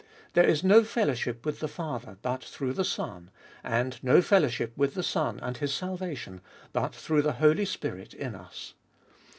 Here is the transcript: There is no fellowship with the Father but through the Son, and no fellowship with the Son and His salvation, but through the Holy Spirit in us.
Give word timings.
There 0.33 0.47
is 0.47 0.63
no 0.63 0.83
fellowship 0.83 1.45
with 1.45 1.59
the 1.59 1.67
Father 1.67 2.17
but 2.23 2.43
through 2.43 2.73
the 2.73 2.83
Son, 2.83 3.29
and 3.63 4.03
no 4.03 4.19
fellowship 4.19 4.73
with 4.75 4.95
the 4.95 5.03
Son 5.03 5.39
and 5.43 5.57
His 5.57 5.75
salvation, 5.75 6.41
but 6.73 6.95
through 6.95 7.21
the 7.21 7.33
Holy 7.33 7.65
Spirit 7.65 8.15
in 8.15 8.33
us. 8.33 8.73